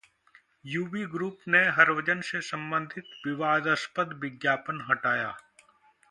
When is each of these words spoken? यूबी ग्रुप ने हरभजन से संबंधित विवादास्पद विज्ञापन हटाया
यूबी 0.65 1.03
ग्रुप 1.07 1.39
ने 1.47 1.59
हरभजन 1.71 2.21
से 2.21 2.41
संबंधित 2.41 3.11
विवादास्पद 3.25 4.17
विज्ञापन 4.21 4.85
हटाया 4.89 5.29